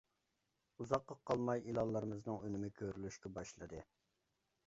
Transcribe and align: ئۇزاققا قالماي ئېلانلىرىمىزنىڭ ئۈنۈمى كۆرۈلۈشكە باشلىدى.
ئۇزاققا 0.83 1.17
قالماي 1.31 1.61
ئېلانلىرىمىزنىڭ 1.67 2.39
ئۈنۈمى 2.47 2.71
كۆرۈلۈشكە 2.81 3.33
باشلىدى. 3.39 3.83